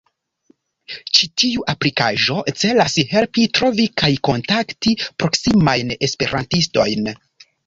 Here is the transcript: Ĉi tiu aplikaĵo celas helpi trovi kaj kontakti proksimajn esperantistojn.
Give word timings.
Ĉi 1.17 1.27
tiu 1.41 1.65
aplikaĵo 1.73 2.37
celas 2.61 2.95
helpi 3.11 3.43
trovi 3.59 3.85
kaj 4.03 4.11
kontakti 4.29 4.95
proksimajn 5.11 5.95
esperantistojn. 6.11 7.13